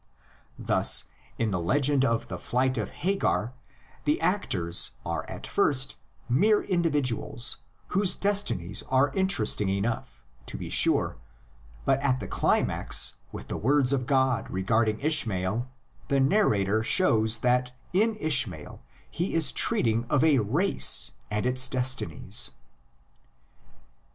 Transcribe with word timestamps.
Thus 0.57 1.03
in 1.37 1.51
the 1.51 1.59
legend 1.59 2.03
of 2.03 2.27
the 2.27 2.39
flight 2.39 2.75
of 2.79 2.89
Hagar 3.05 3.53
the 4.05 4.19
actors 4.19 4.93
are 5.05 5.29
at 5.29 5.45
first 5.45 5.97
mere 6.27 6.63
indi 6.63 6.89
viduals 6.89 7.57
whose 7.89 8.15
destinies 8.15 8.81
are 8.89 9.13
interesting 9.13 9.69
enough, 9.69 10.25
to 10.47 10.57
be 10.57 10.71
sure, 10.71 11.17
but 11.85 11.99
at 12.01 12.19
the 12.19 12.27
climax, 12.27 13.17
with 13.31 13.47
the 13.47 13.57
words 13.59 13.93
of 13.93 14.07
God 14.07 14.49
regarding 14.49 14.99
Ishmael 15.01 15.69
the 16.07 16.19
narrator 16.19 16.81
shows 16.81 17.37
that 17.41 17.71
in 17.93 18.15
Ishmael 18.15 18.81
he 19.07 19.35
is 19.35 19.51
treating 19.51 20.05
of 20.05 20.23
a 20.23 20.39
race 20.39 21.11
and 21.29 21.45
its 21.45 21.67
destinies. 21.67 22.53